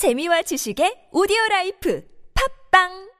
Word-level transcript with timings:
재미와 0.00 0.40
지식의 0.48 1.10
오디오 1.12 1.36
라이프 1.50 2.02
팝빵 2.32 3.10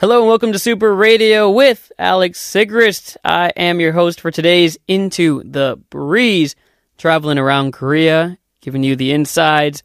Hello 0.00 0.18
and 0.18 0.26
welcome 0.26 0.50
to 0.50 0.58
Super 0.58 0.92
Radio 0.92 1.48
with 1.48 1.92
Alex 2.00 2.40
Sigrist. 2.40 3.16
I 3.24 3.52
am 3.56 3.78
your 3.78 3.92
host 3.92 4.20
for 4.20 4.32
today's 4.32 4.76
Into 4.88 5.44
the 5.44 5.78
Breeze, 5.88 6.56
traveling 6.98 7.38
around 7.38 7.74
Korea, 7.74 8.38
giving 8.60 8.82
you 8.82 8.96
the 8.96 9.12
insides, 9.12 9.84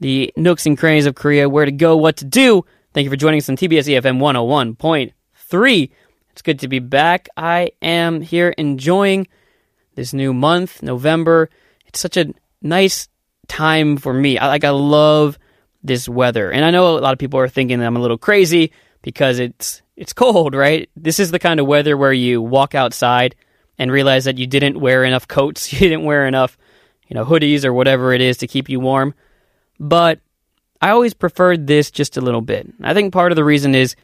the 0.00 0.32
nooks 0.36 0.66
and 0.66 0.76
crannies 0.76 1.06
of 1.06 1.14
Korea, 1.14 1.48
where 1.48 1.66
to 1.66 1.70
go, 1.70 1.96
what 1.96 2.16
to 2.16 2.24
do. 2.24 2.64
Thank 2.92 3.04
you 3.04 3.10
for 3.10 3.16
joining 3.16 3.38
us 3.38 3.48
on 3.48 3.56
TBS 3.56 3.86
EFM 3.86 4.18
101.3. 4.18 5.90
It's 6.32 6.42
good 6.42 6.58
to 6.58 6.66
be 6.66 6.80
back. 6.80 7.28
I 7.36 7.70
am 7.80 8.22
here 8.22 8.48
enjoying 8.58 9.28
this 9.94 10.12
new 10.12 10.34
month, 10.34 10.82
November. 10.82 11.48
It's 11.86 12.00
such 12.00 12.16
a 12.16 12.34
nice 12.60 13.06
time 13.46 13.98
for 13.98 14.12
me. 14.12 14.36
I 14.36 14.48
like 14.48 14.64
I 14.64 14.70
love 14.70 15.38
this 15.82 16.08
weather. 16.08 16.50
And 16.50 16.64
I 16.64 16.70
know 16.70 16.98
a 16.98 17.00
lot 17.00 17.12
of 17.12 17.18
people 17.18 17.40
are 17.40 17.48
thinking 17.48 17.78
that 17.78 17.86
I'm 17.86 17.96
a 17.96 18.00
little 18.00 18.18
crazy 18.18 18.72
because 19.02 19.38
it's 19.38 19.82
it's 19.96 20.12
cold, 20.12 20.54
right? 20.54 20.88
This 20.96 21.20
is 21.20 21.30
the 21.30 21.38
kind 21.38 21.60
of 21.60 21.66
weather 21.66 21.96
where 21.96 22.12
you 22.12 22.40
walk 22.40 22.74
outside 22.74 23.36
and 23.78 23.90
realize 23.90 24.24
that 24.24 24.38
you 24.38 24.46
didn't 24.46 24.80
wear 24.80 25.04
enough 25.04 25.28
coats, 25.28 25.72
you 25.72 25.78
didn't 25.78 26.04
wear 26.04 26.26
enough, 26.26 26.56
you 27.08 27.14
know, 27.14 27.24
hoodies 27.24 27.64
or 27.64 27.72
whatever 27.72 28.12
it 28.12 28.20
is 28.20 28.38
to 28.38 28.46
keep 28.46 28.68
you 28.68 28.80
warm. 28.80 29.14
But 29.78 30.20
I 30.80 30.90
always 30.90 31.14
preferred 31.14 31.66
this 31.66 31.90
just 31.90 32.16
a 32.16 32.20
little 32.20 32.40
bit. 32.40 32.66
I 32.82 32.94
think 32.94 33.12
part 33.12 33.32
of 33.32 33.36
the 33.36 33.44
reason 33.44 33.74
is 33.74 33.96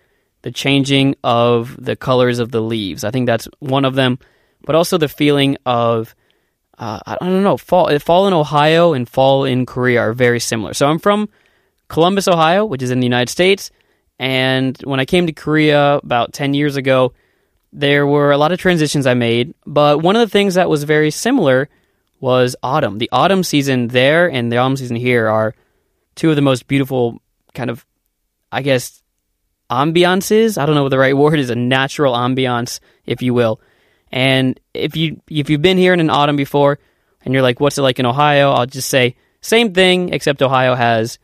the 0.42 0.50
changing 0.50 1.16
of 1.24 1.76
the 1.82 1.96
colors 1.96 2.38
of 2.38 2.50
the 2.50 2.60
leaves. 2.60 3.04
I 3.04 3.10
think 3.10 3.26
that's 3.26 3.48
one 3.58 3.84
of 3.84 3.94
them, 3.94 4.18
but 4.64 4.74
also 4.74 4.98
the 4.98 5.08
feeling 5.08 5.56
of 5.64 6.14
uh, 6.78 7.00
I 7.06 7.16
don't 7.20 7.42
know 7.42 7.56
fall 7.56 7.98
fall 7.98 8.26
in 8.26 8.34
Ohio 8.34 8.92
and 8.92 9.08
fall 9.08 9.44
in 9.44 9.64
Korea 9.64 10.00
are 10.00 10.12
very 10.12 10.40
similar. 10.40 10.74
So 10.74 10.86
I'm 10.86 10.98
from 10.98 11.28
Columbus, 11.88 12.28
Ohio, 12.28 12.64
which 12.64 12.82
is 12.82 12.90
in 12.90 13.00
the 13.00 13.06
United 13.06 13.30
States. 13.30 13.70
And 14.18 14.76
when 14.84 15.00
I 15.00 15.04
came 15.04 15.26
to 15.26 15.32
Korea 15.32 15.96
about 15.96 16.32
10 16.32 16.54
years 16.54 16.76
ago, 16.76 17.12
there 17.72 18.06
were 18.06 18.32
a 18.32 18.38
lot 18.38 18.52
of 18.52 18.58
transitions 18.58 19.06
I 19.06 19.14
made. 19.14 19.54
But 19.66 20.02
one 20.02 20.16
of 20.16 20.20
the 20.20 20.32
things 20.32 20.54
that 20.54 20.70
was 20.70 20.84
very 20.84 21.10
similar 21.10 21.68
was 22.20 22.56
autumn. 22.62 22.98
The 22.98 23.10
autumn 23.12 23.44
season 23.44 23.88
there 23.88 24.30
and 24.30 24.50
the 24.50 24.56
autumn 24.56 24.76
season 24.76 24.96
here 24.96 25.28
are 25.28 25.54
two 26.14 26.30
of 26.30 26.36
the 26.36 26.42
most 26.42 26.66
beautiful 26.66 27.20
kind 27.54 27.68
of, 27.68 27.84
I 28.50 28.62
guess, 28.62 29.02
ambiances. 29.70 30.56
I 30.60 30.66
don't 30.66 30.74
know 30.74 30.82
what 30.82 30.90
the 30.90 30.98
right 30.98 31.16
word 31.16 31.38
is, 31.38 31.50
a 31.50 31.54
natural 31.54 32.14
ambiance, 32.14 32.80
if 33.04 33.22
you 33.22 33.34
will. 33.34 33.60
And 34.10 34.58
if 34.72 34.96
you 34.96 35.20
if 35.28 35.50
you've 35.50 35.62
been 35.62 35.78
here 35.78 35.92
in 35.92 36.00
an 36.00 36.10
autumn 36.10 36.36
before 36.36 36.78
and 37.22 37.34
you're 37.34 37.42
like, 37.42 37.60
what's 37.60 37.76
it 37.76 37.82
like 37.82 37.98
in 37.98 38.06
Ohio? 38.06 38.52
I'll 38.52 38.66
just 38.66 38.88
say 38.88 39.16
same 39.40 39.74
thing, 39.74 40.14
except 40.14 40.42
Ohio 40.42 40.74
has 40.74 41.18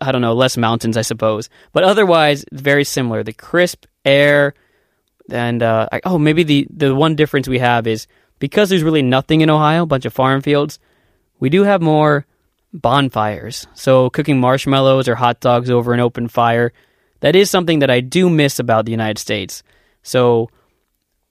I 0.00 0.12
don't 0.12 0.22
know, 0.22 0.34
less 0.34 0.56
mountains, 0.56 0.96
I 0.96 1.02
suppose. 1.02 1.50
But 1.72 1.84
otherwise, 1.84 2.44
very 2.52 2.84
similar. 2.84 3.22
The 3.22 3.32
crisp 3.32 3.84
air, 4.04 4.54
and 5.30 5.62
uh, 5.62 5.88
oh, 6.04 6.18
maybe 6.18 6.42
the 6.42 6.66
the 6.70 6.94
one 6.94 7.16
difference 7.16 7.48
we 7.48 7.58
have 7.58 7.86
is 7.86 8.06
because 8.38 8.68
there's 8.68 8.82
really 8.82 9.02
nothing 9.02 9.40
in 9.40 9.50
Ohio, 9.50 9.82
a 9.82 9.86
bunch 9.86 10.04
of 10.04 10.12
farm 10.12 10.40
fields. 10.40 10.78
We 11.38 11.50
do 11.50 11.64
have 11.64 11.82
more 11.82 12.26
bonfires, 12.72 13.66
so 13.74 14.10
cooking 14.10 14.40
marshmallows 14.40 15.08
or 15.08 15.14
hot 15.14 15.40
dogs 15.40 15.70
over 15.70 15.92
an 15.92 16.00
open 16.00 16.28
fire. 16.28 16.72
That 17.20 17.36
is 17.36 17.50
something 17.50 17.78
that 17.78 17.90
I 17.90 18.00
do 18.00 18.28
miss 18.28 18.58
about 18.58 18.84
the 18.84 18.90
United 18.90 19.18
States. 19.18 19.62
So, 20.02 20.50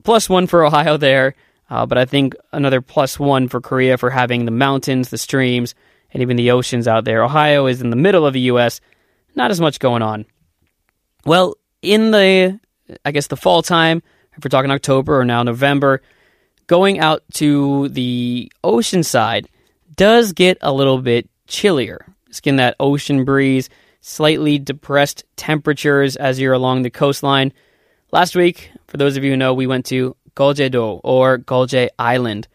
plus 0.03 0.29
one 0.29 0.47
for 0.47 0.65
Ohio 0.65 0.97
there, 0.97 1.35
uh, 1.69 1.85
but 1.85 1.97
I 1.97 2.05
think 2.05 2.35
another 2.51 2.81
plus 2.81 3.19
one 3.19 3.47
for 3.47 3.61
Korea 3.61 3.97
for 3.97 4.09
having 4.09 4.45
the 4.45 4.51
mountains, 4.51 5.09
the 5.09 5.17
streams, 5.17 5.75
and 6.13 6.21
even 6.21 6.37
the 6.37 6.51
oceans 6.51 6.87
out 6.87 7.05
there. 7.05 7.23
Ohio 7.23 7.65
is 7.65 7.81
in 7.81 7.89
the 7.89 7.95
middle 7.95 8.25
of 8.25 8.33
the 8.33 8.41
U.S., 8.41 8.79
not 9.35 9.51
as 9.51 9.59
much 9.59 9.79
going 9.79 10.01
on. 10.01 10.25
Well, 11.25 11.55
in 11.81 12.11
the, 12.11 12.59
I 13.03 13.11
guess, 13.11 13.27
the 13.27 13.35
fall 13.35 13.63
time, 13.63 14.03
if 14.37 14.43
we're 14.43 14.49
talking 14.49 14.71
October 14.71 15.19
or 15.19 15.25
now 15.25 15.43
November, 15.43 16.01
going 16.67 16.99
out 16.99 17.23
to 17.33 17.89
the 17.89 18.51
ocean 18.63 19.03
side 19.03 19.49
does 19.95 20.33
get 20.33 20.57
a 20.61 20.71
little 20.71 21.01
bit 21.01 21.29
chillier. 21.47 22.05
Just 22.27 22.43
getting 22.43 22.57
that 22.57 22.75
ocean 22.79 23.25
breeze, 23.25 23.69
slightly 24.01 24.59
depressed 24.59 25.23
temperatures 25.35 26.15
as 26.15 26.39
you're 26.39 26.53
along 26.53 26.81
the 26.81 26.89
coastline. 26.89 27.53
Last 28.11 28.35
week, 28.35 28.71
for 28.87 28.97
those 28.97 29.17
of 29.17 29.23
you 29.23 29.31
who 29.31 29.37
know, 29.37 29.53
we 29.53 29.67
went 29.67 29.85
to 29.87 30.15
Geojedo 30.35 30.99
or 31.03 31.39
Geoje 31.39 31.89
Island, 31.97 32.47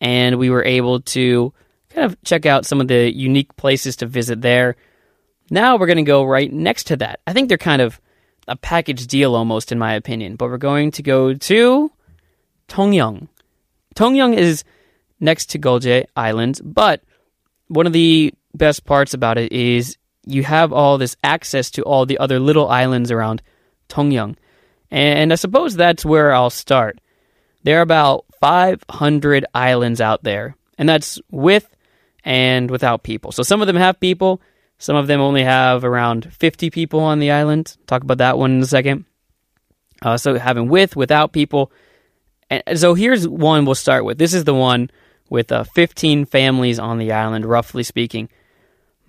and 0.00 0.38
we 0.38 0.50
were 0.50 0.64
able 0.64 1.00
to 1.00 1.52
kind 1.96 2.12
of 2.12 2.22
check 2.22 2.44
out 2.44 2.66
some 2.66 2.80
of 2.80 2.88
the 2.88 3.10
unique 3.12 3.56
places 3.56 3.96
to 3.96 4.06
visit 4.06 4.42
there. 4.42 4.76
Now 5.50 5.76
we're 5.76 5.86
going 5.86 5.96
to 5.96 6.02
go 6.02 6.24
right 6.24 6.52
next 6.52 6.84
to 6.88 6.96
that. 6.96 7.20
I 7.26 7.32
think 7.32 7.48
they're 7.48 7.56
kind 7.56 7.80
of 7.80 7.98
a 8.46 8.54
package 8.54 9.06
deal 9.06 9.34
almost, 9.34 9.72
in 9.72 9.78
my 9.78 9.94
opinion. 9.94 10.36
But 10.36 10.50
we're 10.50 10.58
going 10.58 10.90
to 10.92 11.02
go 11.02 11.32
to 11.32 11.90
Tongyeong. 12.68 13.28
Tongyeong 13.94 14.36
is 14.36 14.62
next 15.20 15.46
to 15.50 15.58
Geoje 15.58 16.04
Island, 16.14 16.60
but 16.62 17.02
one 17.68 17.86
of 17.86 17.94
the 17.94 18.34
best 18.54 18.84
parts 18.84 19.14
about 19.14 19.38
it 19.38 19.50
is 19.50 19.96
you 20.26 20.42
have 20.42 20.72
all 20.72 20.98
this 20.98 21.16
access 21.24 21.70
to 21.72 21.82
all 21.82 22.04
the 22.04 22.18
other 22.18 22.38
little 22.38 22.68
islands 22.68 23.10
around 23.10 23.40
Tongyeong. 23.88 24.36
And 24.90 25.32
I 25.32 25.36
suppose 25.36 25.74
that's 25.74 26.04
where 26.04 26.34
I'll 26.34 26.50
start. 26.50 27.00
There 27.62 27.78
are 27.78 27.82
about 27.82 28.26
500 28.40 29.46
islands 29.54 30.00
out 30.00 30.22
there, 30.22 30.56
and 30.78 30.88
that's 30.88 31.18
with 31.30 31.68
and 32.26 32.70
without 32.72 33.04
people. 33.04 33.30
So 33.30 33.44
some 33.44 33.62
of 33.62 33.68
them 33.68 33.76
have 33.76 34.00
people, 34.00 34.42
some 34.78 34.96
of 34.96 35.06
them 35.06 35.20
only 35.20 35.44
have 35.44 35.84
around 35.84 36.30
50 36.34 36.68
people 36.70 37.00
on 37.00 37.20
the 37.20 37.30
island. 37.30 37.76
Talk 37.86 38.02
about 38.02 38.18
that 38.18 38.36
one 38.36 38.56
in 38.56 38.62
a 38.62 38.66
second. 38.66 39.06
Uh, 40.02 40.18
so 40.18 40.34
having 40.36 40.68
with, 40.68 40.96
without 40.96 41.32
people. 41.32 41.72
And 42.50 42.78
so 42.78 42.94
here's 42.94 43.26
one 43.26 43.64
we'll 43.64 43.76
start 43.76 44.04
with. 44.04 44.18
This 44.18 44.34
is 44.34 44.44
the 44.44 44.54
one 44.54 44.90
with 45.30 45.50
uh, 45.50 45.64
15 45.64 46.26
families 46.26 46.78
on 46.78 46.98
the 46.98 47.12
island, 47.12 47.46
roughly 47.46 47.84
speaking. 47.84 48.28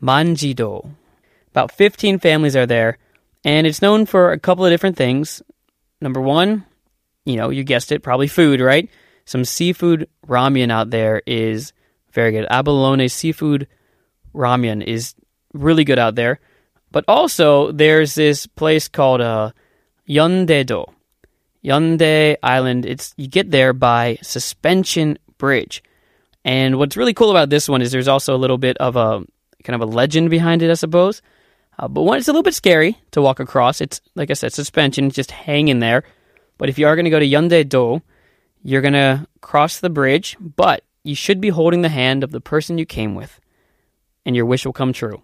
Manjido. 0.01 0.91
About 1.49 1.71
15 1.71 2.19
families 2.19 2.55
are 2.55 2.67
there, 2.67 2.99
and 3.43 3.65
it's 3.65 3.81
known 3.81 4.05
for 4.05 4.31
a 4.31 4.39
couple 4.39 4.63
of 4.63 4.71
different 4.71 4.95
things. 4.95 5.41
Number 5.99 6.21
one, 6.21 6.65
you 7.25 7.35
know, 7.35 7.49
you 7.49 7.63
guessed 7.63 7.91
it, 7.91 8.03
probably 8.03 8.27
food, 8.27 8.61
right? 8.61 8.89
Some 9.25 9.43
seafood 9.43 10.07
ramen 10.27 10.71
out 10.71 10.91
there 10.91 11.23
is 11.25 11.73
very 12.17 12.31
good. 12.31 12.47
Abalone 12.49 13.07
seafood 13.09 13.67
ramen 14.33 14.83
is 14.83 15.13
really 15.53 15.83
good 15.83 15.99
out 15.99 16.15
there. 16.15 16.39
But 16.91 17.05
also, 17.07 17.71
there's 17.71 18.15
this 18.15 18.47
place 18.47 18.87
called 18.87 19.21
uh, 19.21 19.51
Yeondae-do. 20.09 20.85
Yeondae 21.63 22.37
Island. 22.41 22.85
It's 22.87 23.13
you 23.17 23.27
get 23.27 23.51
there 23.51 23.71
by 23.71 24.17
suspension 24.23 25.19
bridge. 25.37 25.83
And 26.43 26.79
what's 26.79 26.97
really 26.97 27.13
cool 27.13 27.29
about 27.29 27.51
this 27.51 27.69
one 27.69 27.83
is 27.83 27.91
there's 27.91 28.07
also 28.07 28.35
a 28.35 28.41
little 28.41 28.57
bit 28.57 28.77
of 28.77 28.95
a 28.95 29.23
kind 29.63 29.75
of 29.75 29.87
a 29.87 29.91
legend 29.93 30.31
behind 30.31 30.63
it, 30.63 30.71
I 30.71 30.75
suppose. 30.75 31.21
Uh, 31.77 31.87
but 31.87 32.01
one, 32.01 32.17
it's 32.17 32.27
a 32.27 32.31
little 32.31 32.49
bit 32.49 32.55
scary 32.55 32.97
to 33.11 33.21
walk 33.21 33.39
across. 33.39 33.79
It's 33.79 34.01
like 34.15 34.31
I 34.31 34.33
said, 34.33 34.53
suspension, 34.53 35.11
just 35.11 35.29
hanging 35.29 35.79
there. 35.79 36.03
But 36.57 36.69
if 36.69 36.79
you 36.79 36.87
are 36.87 36.95
going 36.95 37.05
to 37.05 37.11
go 37.11 37.19
to 37.19 37.27
Yeondae-do, 37.27 38.01
you're 38.63 38.81
going 38.81 38.97
to 39.05 39.27
cross 39.41 39.79
the 39.79 39.91
bridge, 39.91 40.35
but 40.39 40.81
you 41.07 41.15
should 41.15 41.39
be 41.39 41.49
holding 41.49 41.81
the 41.81 41.89
hand 41.89 42.23
of 42.23 42.31
the 42.31 42.41
person 42.41 42.77
you 42.77 42.85
came 42.85 43.15
with, 43.15 43.39
and 44.25 44.35
your 44.35 44.45
wish 44.45 44.65
will 44.65 44.73
come 44.73 44.93
true. 44.93 45.21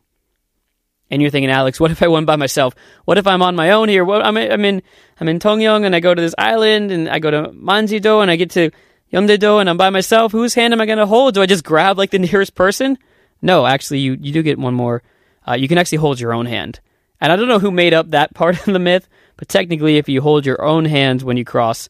And 1.12 1.22
you're 1.22 1.30
thinking, 1.30 1.52
Alex, 1.52 1.80
what 1.80 1.92
if 1.92 2.02
I 2.02 2.08
went 2.08 2.26
by 2.26 2.38
myself? 2.38 2.74
What 3.06 3.18
if 3.18 3.28
I'm 3.28 3.42
on 3.42 3.56
my 3.56 3.72
own 3.72 3.90
here? 3.90 4.04
What, 4.04 4.26
I'm, 4.26 4.36
I'm 4.38 4.66
in 4.66 4.82
I'm 5.20 5.28
in 5.28 5.38
Tongyeong 5.38 5.86
and 5.86 5.96
I 5.96 6.00
go 6.00 6.16
to 6.16 6.22
this 6.22 6.34
island 6.38 6.92
and 6.92 7.08
I 7.08 7.20
go 7.20 7.30
to 7.30 7.50
Manjido 7.50 8.22
and 8.22 8.32
I 8.32 8.36
get 8.36 8.52
to 8.52 8.72
Yeondae-do 9.12 9.60
and 9.60 9.70
I'm 9.70 9.78
by 9.78 9.92
myself. 9.92 10.32
Whose 10.32 10.56
hand 10.56 10.74
am 10.74 10.82
I 10.82 10.88
going 10.88 10.98
to 10.98 11.06
hold? 11.06 11.36
Do 11.36 11.42
I 11.42 11.46
just 11.46 11.64
grab 11.64 12.00
like 12.00 12.10
the 12.10 12.20
nearest 12.32 12.56
person? 12.56 12.98
No, 13.42 13.66
actually, 13.66 14.00
you 14.00 14.18
you 14.20 14.32
do 14.32 14.42
get 14.42 14.58
one 14.58 14.74
more. 14.74 15.04
Uh, 15.48 15.54
you 15.54 15.68
can 15.68 15.78
actually 15.78 16.00
hold 16.00 16.20
your 16.20 16.34
own 16.34 16.46
hand. 16.46 16.80
And 17.22 17.32
I 17.32 17.36
don't 17.36 17.50
know 17.50 17.60
who 17.60 17.72
made 17.72 17.94
up 17.94 18.12
that 18.12 18.34
part 18.42 18.58
of 18.58 18.74
the 18.74 18.80
myth, 18.80 19.08
but 19.38 19.50
technically, 19.50 19.98
if 19.98 20.10
you 20.10 20.22
hold 20.22 20.46
your 20.46 20.64
own 20.64 20.86
hands 20.86 21.24
when 21.24 21.38
you 21.38 21.46
cross, 21.46 21.90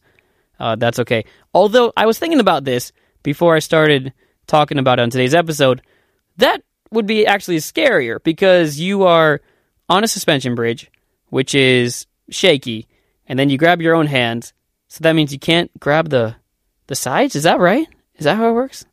uh, 0.58 0.74
that's 0.76 0.98
okay. 0.98 1.24
Although 1.54 1.92
I 1.96 2.06
was 2.06 2.18
thinking 2.18 2.40
about 2.40 2.64
this 2.64 2.92
before 3.24 3.56
I 3.56 3.58
started 3.58 4.12
talking 4.46 4.78
about 4.78 5.00
it 5.00 5.02
on 5.02 5.10
today's 5.10 5.34
episode, 5.34 5.82
that 6.36 6.62
would 6.92 7.06
be 7.06 7.26
actually 7.26 7.56
scarier 7.56 8.22
because 8.22 8.78
you 8.78 9.02
are 9.02 9.40
on 9.88 10.04
a 10.04 10.08
suspension 10.08 10.54
bridge, 10.54 10.92
which 11.30 11.56
is 11.56 12.06
shaky, 12.30 12.86
and 13.26 13.36
then 13.36 13.50
you 13.50 13.58
grab 13.58 13.82
your 13.82 13.96
own 13.96 14.06
hands. 14.06 14.52
So 14.86 15.02
that 15.02 15.14
means 15.14 15.32
you 15.32 15.40
can't 15.40 15.72
grab 15.80 16.10
the 16.10 16.36
the 16.86 16.94
sides. 16.94 17.34
Is 17.34 17.42
that 17.42 17.58
right? 17.58 17.88
Is 18.16 18.24
that 18.24 18.36
how 18.36 18.48
it 18.48 18.52
works? 18.52 18.84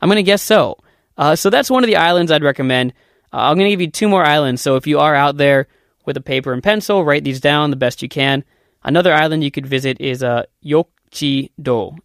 I'm 0.00 0.08
gonna 0.08 0.22
guess 0.22 0.42
so. 0.42 0.78
Uh, 1.18 1.36
so 1.36 1.50
that's 1.50 1.70
one 1.70 1.84
of 1.84 1.88
the 1.88 1.96
islands 1.96 2.32
I'd 2.32 2.42
recommend. 2.42 2.94
Uh, 3.32 3.50
I'm 3.50 3.58
gonna 3.58 3.68
give 3.68 3.80
you 3.82 3.90
two 3.90 4.08
more 4.08 4.24
islands. 4.24 4.62
So 4.62 4.76
if 4.76 4.86
you 4.86 5.00
are 5.00 5.14
out 5.14 5.36
there 5.36 5.66
with 6.06 6.16
a 6.16 6.22
paper 6.22 6.52
and 6.52 6.62
pencil, 6.62 7.04
write 7.04 7.24
these 7.24 7.40
down 7.40 7.70
the 7.70 7.76
best 7.76 8.00
you 8.00 8.08
can. 8.08 8.44
Another 8.82 9.12
island 9.12 9.44
you 9.44 9.50
could 9.50 9.66
visit 9.66 10.00
is 10.00 10.22
uh, 10.22 10.44
Yokji-do 10.64 11.96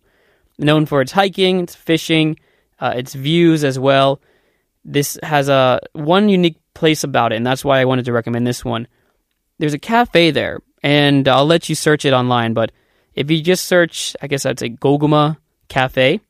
known 0.58 0.86
for 0.86 1.02
its 1.02 1.12
hiking, 1.12 1.62
its 1.62 1.76
fishing, 1.76 2.40
uh, 2.80 2.94
its 2.96 3.14
views 3.14 3.64
as 3.64 3.78
well. 3.80 4.20
this 4.86 5.20
has 5.22 5.50
a 5.50 5.82
one 5.94 6.30
unique 6.30 6.58
place 6.74 7.04
about 7.04 7.34
it, 7.34 7.36
and 7.36 7.46
that's 7.46 7.66
why 7.66 7.82
I 7.82 7.86
wanted 7.86 8.06
to 8.06 8.14
recommend 8.14 8.48
this 8.48 8.64
one. 8.64 8.88
There's 9.60 9.74
a 9.74 9.80
cafe 9.80 10.32
there, 10.32 10.62
and 10.82 11.28
I'll 11.28 11.46
let 11.46 11.68
you 11.68 11.76
search 11.76 12.06
it 12.06 12.14
online. 12.14 12.54
But 12.54 12.72
if 13.14 13.30
you 13.30 13.42
just 13.42 13.66
search, 13.66 14.16
I 14.22 14.28
guess 14.28 14.46
I'd 14.46 14.60
say 14.60 14.70
Goguma 14.70 15.38
Cafe, 15.68 16.22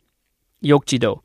Yokjido. 0.64 1.22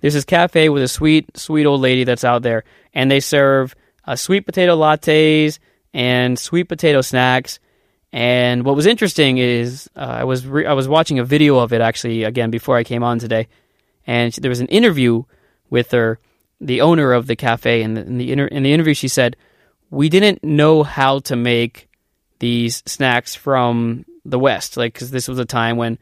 There's 0.00 0.14
this 0.14 0.24
cafe 0.24 0.68
with 0.68 0.82
a 0.82 0.88
sweet, 0.88 1.36
sweet 1.36 1.66
old 1.66 1.80
lady 1.80 2.04
that's 2.04 2.24
out 2.24 2.42
there, 2.42 2.62
and 2.94 3.10
they 3.10 3.20
serve 3.20 3.74
uh, 4.04 4.14
sweet 4.14 4.46
potato 4.46 4.76
lattes 4.76 5.58
and 5.92 6.38
sweet 6.38 6.68
potato 6.68 7.00
snacks. 7.00 7.58
And 8.12 8.64
what 8.64 8.76
was 8.76 8.86
interesting 8.86 9.38
is 9.38 9.88
uh, 9.94 10.00
I 10.00 10.24
was 10.24 10.46
re- 10.46 10.66
I 10.66 10.72
was 10.72 10.88
watching 10.88 11.18
a 11.18 11.24
video 11.24 11.58
of 11.58 11.72
it 11.72 11.80
actually 11.80 12.24
again 12.24 12.50
before 12.50 12.76
I 12.76 12.84
came 12.84 13.02
on 13.02 13.18
today, 13.18 13.48
and 14.06 14.32
there 14.32 14.48
was 14.48 14.60
an 14.60 14.68
interview 14.68 15.24
with 15.68 15.90
her, 15.90 16.18
the 16.60 16.80
owner 16.80 17.12
of 17.12 17.26
the 17.26 17.36
cafe, 17.36 17.82
and 17.82 17.98
in 17.98 18.18
the, 18.18 18.32
inter- 18.32 18.46
in 18.46 18.62
the 18.62 18.72
interview 18.72 18.94
she 18.94 19.08
said, 19.08 19.36
"We 19.90 20.08
didn't 20.08 20.42
know 20.42 20.82
how 20.82 21.18
to 21.20 21.36
make 21.36 21.88
these 22.38 22.82
snacks 22.86 23.34
from 23.34 24.06
the 24.24 24.38
West, 24.38 24.76
like 24.78 24.94
because 24.94 25.10
this 25.10 25.28
was 25.28 25.38
a 25.38 25.44
time 25.44 25.76
when 25.76 25.98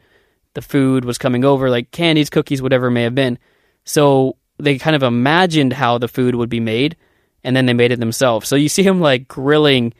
the 0.53 0.61
food 0.61 1.03
was 1.03 1.17
coming 1.17 1.43
over, 1.43 1.69
like 1.69 1.91
candies, 1.91 2.29
cookies, 2.29 2.61
whatever 2.61 2.87
it 2.87 2.91
may 2.91 3.03
have 3.03 3.15
been. 3.15 3.37
So 3.83 4.37
they 4.57 4.77
kind 4.77 4.95
of 4.95 5.03
imagined 5.03 5.73
how 5.73 5.97
the 5.97 6.07
food 6.07 6.35
would 6.35 6.49
be 6.49 6.61
made, 6.61 6.95
and 7.43 7.53
then 7.55 7.65
they 7.65 7.73
made 7.73 7.91
it 7.91 7.99
themselves. 7.99 8.47
So 8.47 8.55
you 8.55 8.69
see 8.69 8.83
him 8.83 9.01
like 9.01 9.27
grilling 9.27 9.93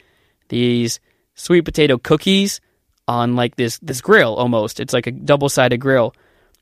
these 0.48 1.00
sweet 1.38 1.62
potato 1.62 1.96
cookies 1.96 2.60
on 3.06 3.36
like 3.36 3.56
this 3.56 3.78
this 3.78 4.00
grill 4.00 4.34
almost. 4.34 4.80
It's 4.80 4.92
like 4.92 5.06
a 5.06 5.12
double 5.12 5.48
sided 5.48 5.78
grill. 5.78 6.14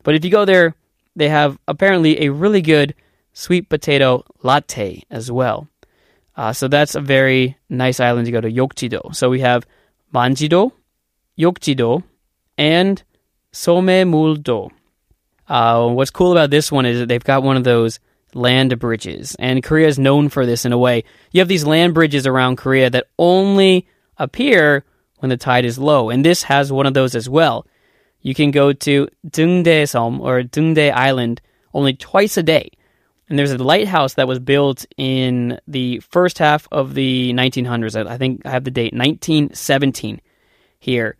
But 0.05 0.14
if 0.14 0.25
you 0.25 0.31
go 0.31 0.44
there, 0.44 0.75
they 1.17 1.28
have 1.28 1.58
apparently 1.67 2.23
a 2.23 2.31
really 2.31 2.62
good 2.62 2.94
sweet 3.32 3.69
potato 3.69 4.25
latte 4.43 5.02
as 5.11 5.32
well. 5.32 5.67
Uh, 6.37 6.52
so 6.52 6.69
that's 6.69 6.94
a 6.94 7.00
very 7.00 7.56
nice 7.69 7.99
island 7.99 8.26
to 8.26 8.32
go 8.32 8.40
to, 8.40 8.50
Yokjido. 8.50 9.14
So 9.14 9.31
we 9.31 9.40
have 9.40 9.67
Manjido, 10.14 10.73
Yokjido, 11.38 12.05
and 12.58 13.02
Somaemuldo. 13.52 14.70
Uh, 15.49 15.88
what's 15.88 16.11
cool 16.11 16.32
about 16.32 16.50
this 16.50 16.70
one 16.70 16.84
is 16.84 16.99
that 16.99 17.08
they've 17.08 17.25
got 17.25 17.43
one 17.43 17.56
of 17.56 17.64
those 17.64 18.00
land 18.34 18.78
bridges, 18.78 19.34
and 19.38 19.62
Korea 19.62 19.88
is 19.88 19.99
known 19.99 20.28
for 20.28 20.44
this 20.44 20.67
in 20.67 20.73
a 20.73 20.78
way. 20.78 21.05
You 21.32 21.40
have 21.40 21.49
these 21.49 21.64
land 21.64 21.94
bridges 21.94 22.26
around 22.26 22.56
Korea 22.56 22.90
that 22.90 23.06
only 23.19 23.87
appear 24.18 24.84
when 25.18 25.30
the 25.30 25.36
tide 25.36 25.64
is 25.64 25.78
low, 25.78 26.10
and 26.10 26.24
this 26.24 26.44
has 26.44 26.72
one 26.72 26.86
of 26.86 26.94
those 26.94 27.14
as 27.14 27.28
well. 27.28 27.66
You 28.20 28.34
can 28.34 28.50
go 28.50 28.72
to 28.72 29.08
Dungdae 29.28 29.88
Som 29.88 30.20
or 30.20 30.42
Dungdae 30.42 30.92
Island 30.92 31.40
only 31.72 31.94
twice 31.94 32.36
a 32.36 32.42
day. 32.42 32.70
And 33.28 33.38
there's 33.38 33.52
a 33.52 33.58
lighthouse 33.58 34.14
that 34.14 34.28
was 34.28 34.38
built 34.38 34.86
in 34.96 35.60
the 35.66 36.00
first 36.00 36.38
half 36.38 36.68
of 36.70 36.94
the 36.94 37.32
1900s. 37.34 38.06
I 38.06 38.18
think 38.18 38.42
I 38.44 38.50
have 38.50 38.64
the 38.64 38.70
date 38.70 38.92
1917 38.92 40.20
here. 40.78 41.16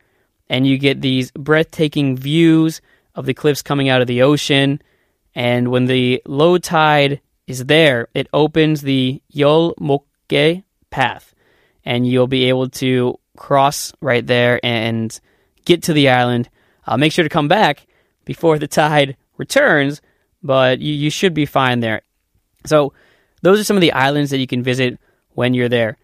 And 0.49 0.67
you 0.67 0.79
get 0.79 1.01
these 1.01 1.33
breathtaking 1.33 2.17
views 2.17 2.81
of 3.15 3.27
the 3.27 3.35
cliffs 3.35 3.63
coming 3.63 3.89
out 3.89 4.01
of 4.01 4.07
the 4.07 4.23
ocean. 4.23 4.81
And 5.35 5.69
when 5.69 5.87
the 5.87 6.23
low 6.27 6.59
tide 6.59 7.21
is 7.47 7.67
there, 7.67 8.09
it 8.15 8.29
opens 8.33 8.83
the 8.83 9.21
Yol 9.35 9.75
Mokke 9.77 10.63
path. 10.91 11.35
And 11.87 12.07
you'll 12.07 12.27
be 12.27 12.51
able 12.51 12.69
to 12.71 13.19
cross 13.37 13.95
right 14.03 14.27
there 14.27 14.61
and 14.63 15.19
get 15.65 15.85
to 15.85 15.95
the 15.95 16.11
island. 16.11 16.51
Uh, 16.87 16.99
make 16.99 17.13
sure 17.13 17.23
to 17.23 17.31
come 17.31 17.49
back 17.49 17.87
before 18.27 18.59
the 18.59 18.69
tide 18.69 19.17
returns 19.39 20.03
but 20.47 20.81
you, 20.81 20.95
you 20.95 21.11
should 21.11 21.35
be 21.35 21.45
fine 21.45 21.81
there. 21.81 22.03
So, 22.65 22.93
those 23.43 23.61
are 23.61 23.65
some 23.65 23.77
of 23.77 23.81
the 23.81 23.93
islands 23.93 24.31
that 24.31 24.39
you 24.39 24.47
can 24.47 24.63
visit 24.63 24.99
when 25.35 25.55
you're 25.55 25.69
there. 25.69 25.99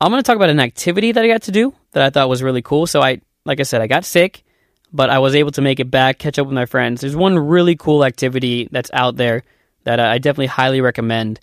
I'm 0.00 0.10
going 0.10 0.22
to 0.22 0.26
talk 0.26 0.36
about 0.36 0.48
an 0.48 0.60
activity 0.60 1.12
that 1.12 1.22
I 1.22 1.28
got 1.28 1.42
to 1.42 1.52
do 1.52 1.74
that 1.92 2.02
I 2.02 2.10
thought 2.10 2.28
was 2.28 2.42
really 2.42 2.62
cool. 2.62 2.86
So, 2.86 3.02
I, 3.02 3.20
like 3.44 3.60
I 3.60 3.64
said, 3.64 3.82
I 3.82 3.86
got 3.86 4.04
sick, 4.04 4.44
but 4.92 5.10
I 5.10 5.18
was 5.18 5.34
able 5.34 5.50
to 5.52 5.62
make 5.62 5.80
it 5.80 5.90
back, 5.90 6.18
catch 6.18 6.38
up 6.38 6.46
with 6.46 6.54
my 6.54 6.66
friends. 6.66 7.00
There's 7.00 7.16
one 7.16 7.38
really 7.38 7.76
cool 7.76 8.04
activity 8.04 8.68
that's 8.70 8.90
out 8.92 9.16
there 9.16 9.42
that 9.84 10.00
I 10.00 10.18
definitely 10.18 10.46
highly 10.46 10.80
recommend, 10.80 11.40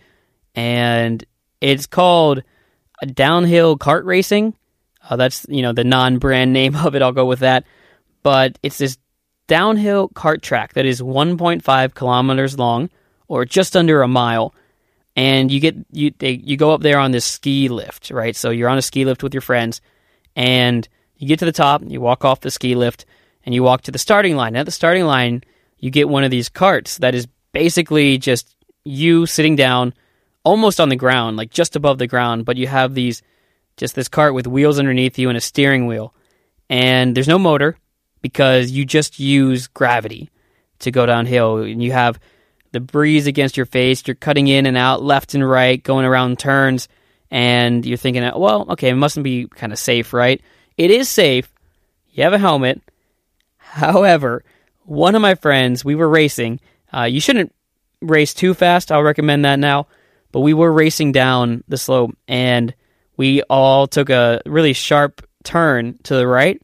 and 0.56 1.24
it's 1.62 1.88
called 1.88 2.44
downhill 3.06 3.78
kart 3.78 4.06
racing. 4.06 4.56
Uh, 5.10 5.16
that's 5.16 5.46
you 5.50 5.62
know 5.62 5.74
the 5.74 5.84
non-brand 5.84 6.54
name 6.54 6.76
of 6.76 6.96
it. 6.96 7.02
I'll 7.02 7.12
go 7.12 7.26
with 7.26 7.40
that. 7.40 7.66
But 8.24 8.60
it's 8.64 8.78
this 8.78 8.98
downhill 9.48 10.10
kart 10.10 10.42
track 10.42 10.74
that 10.74 10.86
is 10.86 11.02
1.5 11.02 11.94
kilometers 11.94 12.58
long, 12.60 12.90
or 13.28 13.46
just 13.46 13.78
under 13.78 14.02
a 14.02 14.08
mile. 14.08 14.54
And 15.16 15.52
you 15.52 15.60
get 15.60 15.76
you 15.92 16.12
they, 16.18 16.32
you 16.32 16.58
go 16.58 16.72
up 16.72 16.82
there 16.82 17.00
on 17.00 17.12
this 17.12 17.26
ski 17.26 17.70
lift, 17.70 18.12
right? 18.12 18.36
So 18.36 18.50
you're 18.50 18.70
on 18.70 18.78
a 18.78 18.84
ski 18.84 19.06
lift 19.06 19.24
with 19.24 19.34
your 19.34 19.42
friends, 19.42 19.82
and 20.36 20.88
you 21.18 21.28
get 21.28 21.40
to 21.40 21.46
the 21.46 21.52
top, 21.52 21.82
you 21.86 22.00
walk 22.00 22.24
off 22.24 22.42
the 22.42 22.52
ski 22.52 22.76
lift, 22.76 23.06
and 23.46 23.56
you 23.56 23.64
walk 23.64 23.82
to 23.84 23.92
the 23.92 23.98
starting 23.98 24.36
line. 24.36 24.56
At 24.56 24.66
the 24.66 24.72
starting 24.72 25.06
line, 25.06 25.44
you 25.80 25.90
get 25.90 26.10
one 26.10 26.24
of 26.24 26.32
these 26.32 26.50
carts 26.50 26.98
that 27.00 27.16
is 27.16 27.28
basically 27.52 28.18
just 28.18 28.56
you 28.84 29.26
sitting 29.26 29.56
down, 29.56 29.94
almost 30.48 30.80
on 30.80 30.88
the 30.88 30.96
ground, 30.96 31.36
like 31.36 31.52
just 31.52 31.76
above 31.76 31.98
the 31.98 32.08
ground, 32.08 32.46
but 32.46 32.56
you 32.56 32.68
have 32.68 32.94
these 32.94 33.22
just 33.76 33.96
this 33.96 34.08
cart 34.08 34.34
with 34.34 34.48
wheels 34.48 34.80
underneath 34.80 35.20
you 35.20 35.28
and 35.28 35.38
a 35.38 35.42
steering 35.42 35.88
wheel, 35.88 36.14
and 36.70 37.14
there's 37.14 37.28
no 37.28 37.38
motor 37.38 37.78
because 38.22 38.72
you 38.72 38.86
just 38.86 39.20
use 39.20 39.68
gravity 39.68 40.30
to 40.80 40.90
go 40.90 41.06
downhill. 41.06 41.58
And 41.58 41.84
you 41.84 41.92
have 41.92 42.18
the 42.72 42.80
breeze 42.80 43.28
against 43.28 43.58
your 43.58 43.66
face. 43.66 44.08
You're 44.08 44.16
cutting 44.16 44.48
in 44.48 44.66
and 44.66 44.78
out 44.78 45.04
left 45.04 45.34
and 45.34 45.48
right 45.48 45.84
going 45.84 46.06
around 46.06 46.40
turns. 46.40 46.88
And 47.30 47.86
you're 47.86 47.98
thinking 47.98 48.24
well 48.24 48.68
okay 48.70 48.90
it 48.90 48.96
mustn't 48.96 49.26
be 49.26 49.48
kind 49.48 49.74
of 49.74 49.80
safe 49.80 50.14
right? 50.14 50.42
It 50.78 50.92
is 50.92 51.10
safe. 51.10 51.52
You 52.12 52.24
have 52.24 52.32
a 52.32 52.38
helmet. 52.38 52.82
However 53.58 54.46
one 54.86 55.14
of 55.14 55.22
my 55.22 55.36
friends 55.36 55.84
we 55.84 55.96
were 55.96 56.08
racing. 56.08 56.62
Uh, 56.94 57.04
you 57.04 57.20
shouldn't 57.20 57.54
race 58.02 58.34
too 58.34 58.54
fast. 58.54 58.94
I'll 58.94 59.04
recommend 59.04 59.44
that 59.44 59.60
now 59.60 59.88
but 60.38 60.42
we 60.42 60.54
were 60.54 60.72
racing 60.72 61.13
down 61.13 61.63
the 61.68 61.78
slope 61.78 62.16
and 62.28 62.75
we 63.18 63.42
all 63.50 63.88
took 63.88 64.12
a 64.12 64.39
really 64.45 64.72
sharp 64.72 65.28
turn 65.44 65.98
to 66.04 66.13
the 66.13 66.28
right 66.28 66.62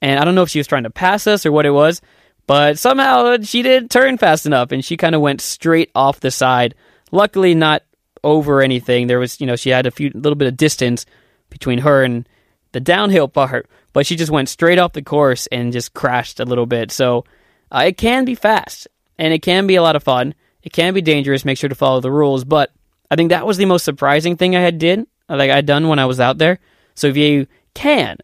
and 0.00 0.20
I 0.20 0.24
don't 0.24 0.36
know 0.36 0.44
if 0.44 0.50
she 0.50 0.60
was 0.60 0.68
trying 0.68 0.84
to 0.84 0.90
pass 0.90 1.26
us 1.26 1.44
or 1.44 1.50
what 1.50 1.66
it 1.66 1.72
was, 1.72 2.00
but 2.46 2.78
somehow 2.78 3.38
she 3.42 3.64
didn't 3.64 3.90
turn 3.90 4.18
fast 4.18 4.46
enough 4.46 4.70
and 4.70 4.84
she 4.84 4.96
kind 4.96 5.16
of 5.16 5.20
went 5.20 5.40
straight 5.40 5.90
off 5.96 6.20
the 6.20 6.30
side. 6.30 6.76
Luckily, 7.10 7.56
not 7.56 7.82
over 8.22 8.62
anything. 8.62 9.08
There 9.08 9.18
was, 9.18 9.40
you 9.40 9.48
know, 9.48 9.56
she 9.56 9.70
had 9.70 9.86
a 9.86 9.90
few 9.90 10.12
little 10.14 10.36
bit 10.36 10.46
of 10.46 10.56
distance 10.56 11.04
between 11.50 11.78
her 11.78 12.04
and 12.04 12.28
the 12.70 12.78
downhill 12.78 13.26
part, 13.26 13.68
but 13.92 14.06
she 14.06 14.14
just 14.14 14.30
went 14.30 14.48
straight 14.48 14.78
off 14.78 14.92
the 14.92 15.02
course 15.02 15.48
and 15.48 15.72
just 15.72 15.92
crashed 15.92 16.38
a 16.38 16.44
little 16.44 16.66
bit. 16.66 16.92
So 16.92 17.24
uh, 17.72 17.82
it 17.84 17.96
can 17.96 18.24
be 18.24 18.36
fast 18.36 18.86
and 19.18 19.34
it 19.34 19.42
can 19.42 19.66
be 19.66 19.74
a 19.74 19.82
lot 19.82 19.96
of 19.96 20.04
fun. 20.04 20.36
It 20.62 20.72
can 20.72 20.94
be 20.94 21.02
dangerous. 21.02 21.44
Make 21.44 21.58
sure 21.58 21.68
to 21.68 21.74
follow 21.74 22.00
the 22.00 22.12
rules. 22.12 22.44
But 22.44 22.70
I 23.12 23.14
think 23.14 23.28
that 23.28 23.46
was 23.46 23.58
the 23.58 23.66
most 23.66 23.84
surprising 23.84 24.38
thing 24.38 24.56
I 24.56 24.60
had 24.60 24.78
did, 24.78 25.06
like 25.28 25.50
I 25.50 25.60
done 25.60 25.88
when 25.88 25.98
I 25.98 26.06
was 26.06 26.18
out 26.18 26.38
there. 26.38 26.60
So 26.94 27.08
if 27.08 27.16
you 27.18 27.46
can 27.74 28.16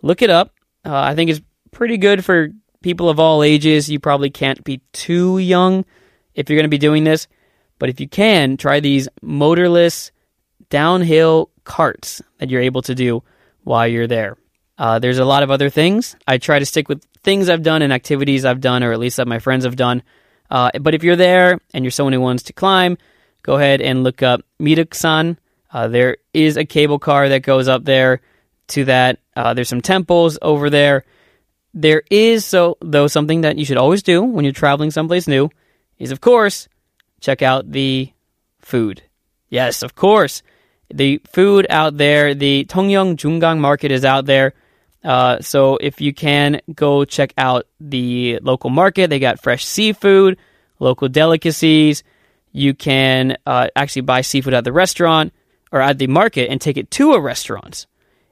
look 0.00 0.22
it 0.22 0.30
up, 0.30 0.54
uh, 0.82 0.96
I 0.96 1.14
think 1.14 1.28
it's 1.28 1.42
pretty 1.72 1.98
good 1.98 2.24
for 2.24 2.48
people 2.80 3.10
of 3.10 3.20
all 3.20 3.42
ages. 3.42 3.90
You 3.90 4.00
probably 4.00 4.30
can't 4.30 4.64
be 4.64 4.80
too 4.94 5.36
young 5.36 5.84
if 6.34 6.48
you're 6.48 6.56
going 6.56 6.64
to 6.64 6.70
be 6.70 6.78
doing 6.78 7.04
this, 7.04 7.28
but 7.78 7.90
if 7.90 8.00
you 8.00 8.08
can, 8.08 8.56
try 8.56 8.80
these 8.80 9.10
motorless 9.20 10.10
downhill 10.70 11.50
carts 11.64 12.22
that 12.38 12.48
you're 12.48 12.62
able 12.62 12.80
to 12.80 12.94
do 12.94 13.22
while 13.62 13.86
you're 13.86 14.06
there. 14.06 14.38
Uh, 14.78 14.98
there's 15.00 15.18
a 15.18 15.24
lot 15.26 15.42
of 15.42 15.50
other 15.50 15.68
things. 15.68 16.16
I 16.26 16.38
try 16.38 16.58
to 16.58 16.64
stick 16.64 16.88
with 16.88 17.04
things 17.22 17.50
I've 17.50 17.62
done 17.62 17.82
and 17.82 17.92
activities 17.92 18.46
I've 18.46 18.62
done, 18.62 18.82
or 18.82 18.92
at 18.92 18.98
least 18.98 19.18
that 19.18 19.28
my 19.28 19.38
friends 19.38 19.66
have 19.66 19.76
done. 19.76 20.02
Uh, 20.50 20.70
but 20.80 20.94
if 20.94 21.04
you're 21.04 21.14
there 21.14 21.58
and 21.74 21.84
you're 21.84 21.90
someone 21.90 22.14
who 22.14 22.22
wants 22.22 22.44
to 22.44 22.54
climb, 22.54 22.96
go 23.44 23.54
ahead 23.56 23.80
and 23.80 24.02
look 24.02 24.22
up 24.22 24.40
Mireuksan. 24.58 25.36
Uh, 25.70 25.86
there 25.86 26.16
is 26.32 26.56
a 26.56 26.64
cable 26.64 26.98
car 26.98 27.28
that 27.28 27.42
goes 27.42 27.68
up 27.68 27.84
there 27.84 28.20
to 28.68 28.86
that. 28.86 29.20
Uh, 29.36 29.54
there's 29.54 29.68
some 29.68 29.82
temples 29.82 30.38
over 30.42 30.70
there. 30.70 31.04
There 31.74 32.02
is 32.10 32.44
so 32.44 32.78
though 32.80 33.06
something 33.06 33.42
that 33.42 33.58
you 33.58 33.64
should 33.64 33.76
always 33.76 34.02
do 34.02 34.22
when 34.22 34.44
you're 34.44 34.52
traveling 34.52 34.90
someplace 34.90 35.28
new 35.28 35.50
is 35.98 36.10
of 36.10 36.20
course 36.20 36.68
check 37.20 37.42
out 37.42 37.70
the 37.70 38.12
food. 38.60 39.02
Yes, 39.48 39.82
of 39.82 39.94
course. 39.94 40.42
The 40.92 41.20
food 41.32 41.66
out 41.70 41.96
there, 41.96 42.34
the 42.34 42.64
Tongyeong 42.66 43.16
Jungang 43.16 43.58
market 43.58 43.90
is 43.90 44.04
out 44.04 44.26
there. 44.26 44.54
Uh, 45.02 45.40
so 45.40 45.76
if 45.76 46.00
you 46.00 46.14
can 46.14 46.60
go 46.74 47.04
check 47.04 47.34
out 47.36 47.66
the 47.80 48.38
local 48.42 48.70
market, 48.70 49.10
they 49.10 49.18
got 49.18 49.42
fresh 49.42 49.64
seafood, 49.64 50.38
local 50.78 51.08
delicacies. 51.08 52.04
You 52.54 52.72
can 52.72 53.36
uh, 53.44 53.68
actually 53.76 54.02
buy 54.02 54.22
seafood 54.22 54.54
at 54.54 54.64
the 54.64 54.72
restaurant 54.72 55.34
or 55.70 55.82
at 55.82 55.98
the 55.98 56.06
market 56.06 56.48
and 56.50 56.60
take 56.60 56.78
it 56.78 56.90
to 56.92 57.12
a 57.12 57.20
restaurant 57.20 57.86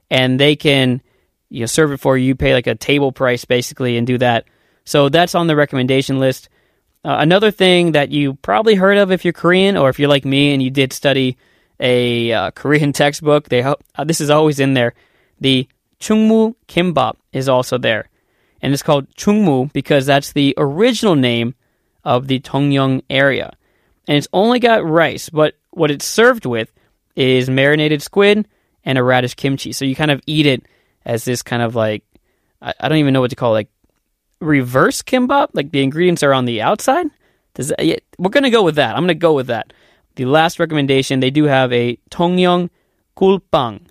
and 0.09 0.39
they 0.39 0.55
can 0.55 1.01
you 1.49 1.61
know 1.61 1.65
serve 1.65 1.91
it 1.91 1.99
for 1.99 2.17
you. 2.17 2.27
You 2.27 2.35
pay 2.35 2.53
like 2.53 2.67
a 2.67 2.75
table 2.75 3.11
price 3.11 3.45
basically 3.45 3.97
and 3.97 4.07
do 4.07 4.17
that. 4.19 4.45
So 4.85 5.09
that's 5.09 5.35
on 5.35 5.47
the 5.47 5.55
recommendation 5.55 6.19
list. 6.19 6.49
Uh, 7.03 7.17
another 7.19 7.51
thing 7.51 7.93
that 7.93 8.11
you 8.11 8.35
probably 8.35 8.75
heard 8.75 8.97
of 8.97 9.11
if 9.11 9.25
you're 9.25 9.33
Korean, 9.33 9.75
or 9.75 9.89
if 9.89 9.99
you're 9.99 10.09
like 10.09 10.23
me 10.23 10.53
and 10.53 10.63
you 10.63 10.69
did 10.69 10.93
study 10.93 11.37
a 11.79 12.31
uh, 12.31 12.51
Korean 12.55 12.93
textbook, 12.93 13.49
they 13.49 13.61
uh, 13.61 13.75
this 14.05 14.21
is 14.21 14.29
always 14.29 14.59
in 14.59 14.73
there. 14.73 14.93
The 15.41 15.67
chungmu 15.99 16.55
kimbap 16.67 17.15
is 17.33 17.49
also 17.49 17.77
there, 17.77 18.09
and 18.61 18.71
it's 18.71 18.83
called 18.83 19.09
chungmu 19.15 19.73
because 19.73 20.05
that's 20.05 20.31
the 20.31 20.53
original 20.57 21.15
name 21.15 21.55
of 22.05 22.27
the 22.27 22.39
Tongyeong 22.39 23.03
area, 23.09 23.53
and 24.07 24.17
it's 24.17 24.27
only 24.33 24.59
got 24.59 24.85
rice. 24.85 25.29
But 25.29 25.55
what 25.71 25.91
it's 25.91 26.05
served 26.05 26.45
with 26.45 26.71
is 27.15 27.49
marinated 27.49 28.01
squid 28.01 28.47
and 28.83 28.97
a 28.97 29.03
radish 29.03 29.35
kimchi. 29.35 29.71
So 29.71 29.85
you 29.85 29.95
kind 29.95 30.11
of 30.11 30.21
eat 30.25 30.45
it 30.45 30.63
as 31.05 31.25
this 31.25 31.41
kind 31.41 31.61
of 31.61 31.75
like 31.75 32.03
I, 32.61 32.73
I 32.79 32.89
don't 32.89 32.97
even 32.97 33.13
know 33.13 33.21
what 33.21 33.29
to 33.29 33.35
call 33.35 33.51
it, 33.51 33.59
like 33.59 33.69
reverse 34.39 35.01
kimbap. 35.01 35.49
Like 35.53 35.71
the 35.71 35.83
ingredients 35.83 36.23
are 36.23 36.33
on 36.33 36.45
the 36.45 36.61
outside. 36.61 37.07
Does 37.53 37.69
that, 37.69 37.85
yeah, 37.85 37.97
we're 38.17 38.29
gonna 38.29 38.49
go 38.49 38.63
with 38.63 38.75
that. 38.75 38.95
I'm 38.95 39.03
gonna 39.03 39.15
go 39.15 39.33
with 39.33 39.47
that. 39.47 39.73
The 40.15 40.25
last 40.25 40.59
recommendation 40.59 41.19
they 41.19 41.31
do 41.31 41.45
have 41.45 41.71
a 41.71 41.97
tongyong 42.09 42.69
gulpang. 43.17 43.81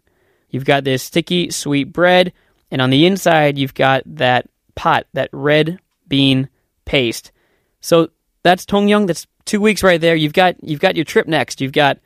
You've 0.51 0.65
got 0.65 0.85
this 0.85 1.03
sticky 1.03 1.51
sweet 1.51 1.93
bread, 1.93 2.33
and 2.71 2.83
on 2.83 2.91
the 2.91 3.07
inside 3.07 3.59
you've 3.59 3.75
got 3.75 4.03
that 4.07 4.49
pot, 4.75 5.07
that 5.13 5.31
red 5.33 5.79
bean 6.09 6.49
paste. 6.85 7.33
So 7.81 8.11
that's 8.43 8.67
tongyong. 8.67 9.07
That's 9.07 9.27
two 9.45 9.61
weeks 9.61 9.83
right 9.83 10.01
there. 10.01 10.15
You've 10.15 10.33
got 10.33 10.63
you've 10.63 10.81
got 10.81 10.97
your 10.97 11.05
trip 11.05 11.27
next. 11.27 11.61
You've 11.61 11.73
got 11.73 11.99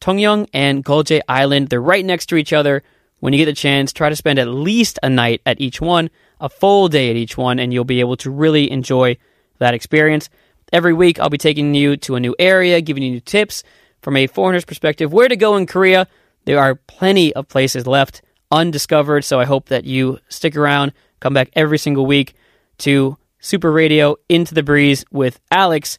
Tongyeong 0.00 0.48
and 0.52 0.84
Geoje 0.84 1.20
Island. 1.28 1.68
They're 1.68 1.80
right 1.80 2.04
next 2.04 2.26
to 2.26 2.36
each 2.36 2.52
other. 2.52 2.82
When 3.20 3.32
you 3.32 3.38
get 3.38 3.46
the 3.46 3.54
chance, 3.54 3.92
try 3.92 4.10
to 4.10 4.16
spend 4.16 4.38
at 4.38 4.48
least 4.48 4.98
a 5.02 5.08
night 5.08 5.40
at 5.46 5.60
each 5.60 5.80
one, 5.80 6.10
a 6.40 6.48
full 6.48 6.88
day 6.88 7.10
at 7.10 7.16
each 7.16 7.38
one, 7.38 7.58
and 7.58 7.72
you'll 7.72 7.84
be 7.84 8.00
able 8.00 8.16
to 8.18 8.30
really 8.30 8.70
enjoy 8.70 9.16
that 9.58 9.72
experience. 9.72 10.28
Every 10.72 10.92
week, 10.92 11.18
I'll 11.18 11.30
be 11.30 11.38
taking 11.38 11.74
you 11.74 11.96
to 11.98 12.16
a 12.16 12.20
new 12.20 12.34
area, 12.38 12.80
giving 12.80 13.02
you 13.02 13.12
new 13.12 13.20
tips 13.20 13.62
from 14.02 14.16
a 14.16 14.26
foreigner's 14.26 14.64
perspective 14.64 15.12
where 15.12 15.28
to 15.28 15.36
go 15.36 15.56
in 15.56 15.66
Korea. 15.66 16.06
There 16.44 16.58
are 16.58 16.74
plenty 16.74 17.32
of 17.34 17.48
places 17.48 17.86
left 17.86 18.20
undiscovered, 18.50 19.24
so 19.24 19.40
I 19.40 19.46
hope 19.46 19.68
that 19.68 19.84
you 19.84 20.18
stick 20.28 20.56
around, 20.56 20.92
come 21.20 21.32
back 21.32 21.48
every 21.54 21.78
single 21.78 22.04
week 22.04 22.34
to 22.78 23.16
Super 23.38 23.72
Radio 23.72 24.16
Into 24.28 24.54
the 24.54 24.62
Breeze 24.62 25.04
with 25.10 25.40
Alex. 25.50 25.98